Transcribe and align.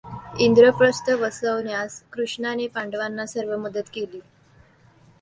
इंद्रप्रस्थ 0.39 1.09
वसवण्यास 1.09 2.01
कृष्णाने 2.11 2.67
पांडवांना 2.67 3.25
सर्व 3.25 3.57
मदत 3.57 3.89
केली. 3.93 4.19